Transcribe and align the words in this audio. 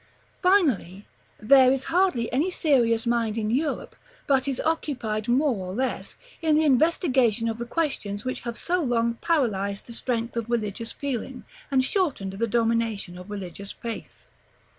Finally, 0.41 1.05
there 1.39 1.71
is 1.71 1.83
hardly 1.83 2.33
any 2.33 2.49
serious 2.49 3.05
mind 3.05 3.37
in 3.37 3.51
Europe 3.51 3.95
but 4.25 4.47
is 4.47 4.59
occupied, 4.65 5.27
more 5.27 5.53
or 5.67 5.73
less, 5.73 6.17
in 6.41 6.55
the 6.55 6.63
investigation 6.63 7.47
of 7.47 7.59
the 7.59 7.67
questions 7.67 8.25
which 8.25 8.39
have 8.39 8.57
so 8.57 8.81
long 8.81 9.13
paralyzed 9.21 9.85
the 9.85 9.93
strength 9.93 10.35
of 10.35 10.49
religious 10.49 10.91
feeling, 10.91 11.43
and 11.69 11.83
shortened 11.85 12.33
the 12.33 12.47
dominion 12.47 13.15
of 13.15 13.29
religious 13.29 13.73
faith. 13.73 14.27